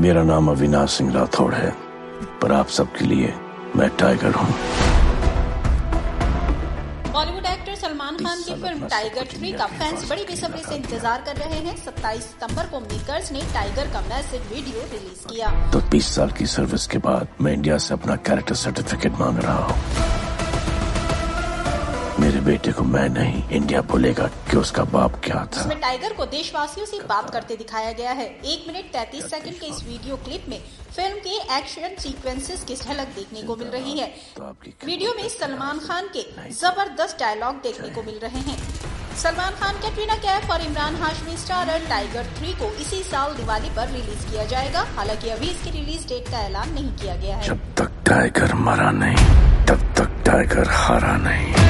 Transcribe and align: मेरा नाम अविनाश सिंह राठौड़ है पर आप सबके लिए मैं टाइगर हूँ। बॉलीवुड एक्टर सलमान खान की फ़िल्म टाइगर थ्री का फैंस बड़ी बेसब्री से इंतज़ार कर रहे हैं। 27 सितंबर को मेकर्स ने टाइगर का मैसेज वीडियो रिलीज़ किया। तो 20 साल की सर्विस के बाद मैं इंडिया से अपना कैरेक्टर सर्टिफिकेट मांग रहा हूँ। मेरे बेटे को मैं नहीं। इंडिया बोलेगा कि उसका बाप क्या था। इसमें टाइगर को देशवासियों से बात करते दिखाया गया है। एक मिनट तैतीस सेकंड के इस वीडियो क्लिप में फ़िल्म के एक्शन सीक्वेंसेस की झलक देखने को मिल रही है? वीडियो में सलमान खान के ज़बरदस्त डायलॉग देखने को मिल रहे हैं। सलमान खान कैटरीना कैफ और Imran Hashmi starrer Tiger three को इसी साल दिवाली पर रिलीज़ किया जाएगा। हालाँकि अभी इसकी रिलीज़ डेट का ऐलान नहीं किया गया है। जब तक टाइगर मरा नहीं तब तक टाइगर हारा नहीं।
मेरा 0.00 0.22
नाम 0.24 0.48
अविनाश 0.50 0.90
सिंह 0.90 1.12
राठौड़ 1.12 1.52
है 1.54 1.70
पर 2.42 2.52
आप 2.52 2.68
सबके 2.76 3.04
लिए 3.04 3.32
मैं 3.76 3.88
टाइगर 3.96 4.32
हूँ। 4.34 4.54
बॉलीवुड 7.12 7.46
एक्टर 7.46 7.74
सलमान 7.74 8.16
खान 8.16 8.42
की 8.42 8.54
फ़िल्म 8.62 8.88
टाइगर 8.88 9.26
थ्री 9.32 9.52
का 9.52 9.66
फैंस 9.66 10.08
बड़ी 10.10 10.24
बेसब्री 10.24 10.62
से 10.62 10.74
इंतज़ार 10.76 11.22
कर 11.26 11.36
रहे 11.36 11.58
हैं। 11.58 11.76
27 11.84 12.22
सितंबर 12.22 12.70
को 12.72 12.80
मेकर्स 12.80 13.32
ने 13.32 13.42
टाइगर 13.54 13.90
का 13.92 14.00
मैसेज 14.08 14.52
वीडियो 14.52 14.86
रिलीज़ 14.92 15.26
किया। 15.32 15.50
तो 15.72 15.80
20 15.90 16.14
साल 16.14 16.30
की 16.38 16.46
सर्विस 16.54 16.86
के 16.86 16.98
बाद 17.08 17.36
मैं 17.40 17.52
इंडिया 17.52 17.78
से 17.78 17.94
अपना 17.94 18.16
कैरेक्टर 18.28 18.54
सर्टिफिकेट 18.62 19.20
मांग 19.20 19.38
रहा 19.38 19.64
हूँ। 19.66 20.09
मेरे 22.40 22.50
बेटे 22.50 22.72
को 22.72 22.82
मैं 22.84 23.08
नहीं। 23.08 23.42
इंडिया 23.50 23.80
बोलेगा 23.82 24.26
कि 24.50 24.56
उसका 24.56 24.84
बाप 24.92 25.14
क्या 25.24 25.44
था। 25.46 25.60
इसमें 25.60 25.80
टाइगर 25.80 26.12
को 26.12 26.24
देशवासियों 26.26 26.86
से 26.86 26.98
बात 27.08 27.30
करते 27.30 27.56
दिखाया 27.56 27.92
गया 27.92 28.12
है। 28.12 28.26
एक 28.44 28.64
मिनट 28.68 28.84
तैतीस 28.92 29.24
सेकंड 29.30 29.58
के 29.60 29.66
इस 29.66 29.82
वीडियो 29.84 30.16
क्लिप 30.16 30.44
में 30.48 30.58
फ़िल्म 30.96 31.18
के 31.26 31.36
एक्शन 31.56 31.96
सीक्वेंसेस 32.02 32.64
की 32.68 32.76
झलक 32.76 33.08
देखने 33.16 33.42
को 33.42 33.56
मिल 33.56 33.68
रही 33.68 33.98
है? 33.98 34.06
वीडियो 34.86 35.12
में 35.16 35.28
सलमान 35.28 35.78
खान 35.78 36.08
के 36.16 36.22
ज़बरदस्त 36.52 37.18
डायलॉग 37.20 37.60
देखने 37.62 37.88
को 37.90 38.02
मिल 38.02 38.18
रहे 38.22 38.40
हैं। 38.48 38.58
सलमान 39.22 39.54
खान 39.60 39.80
कैटरीना 39.82 40.14
कैफ 40.24 40.50
और 40.50 40.60
Imran 40.62 40.94
Hashmi 40.96 41.36
starrer 41.36 41.86
Tiger 41.88 42.26
three 42.38 42.52
को 42.54 42.72
इसी 42.82 43.02
साल 43.02 43.34
दिवाली 43.36 43.70
पर 43.76 43.88
रिलीज़ 43.88 44.26
किया 44.30 44.44
जाएगा। 44.54 44.86
हालाँकि 44.96 45.30
अभी 45.30 45.50
इसकी 45.50 45.70
रिलीज़ 45.70 46.06
डेट 46.08 46.30
का 46.30 46.38
ऐलान 46.40 46.72
नहीं 46.72 46.92
किया 46.96 47.16
गया 47.16 47.36
है। 47.36 47.46
जब 47.46 47.74
तक 47.78 48.02
टाइगर 48.08 48.54
मरा 48.66 48.90
नहीं 48.94 49.26
तब 49.66 49.92
तक 49.98 50.22
टाइगर 50.26 50.68
हारा 50.70 51.16
नहीं। 51.18 51.69